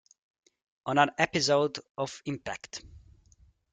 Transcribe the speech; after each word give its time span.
On 0.87 0.97
an 0.97 1.11
episode 1.19 1.77
of 1.95 2.23
Impact! 2.25 2.81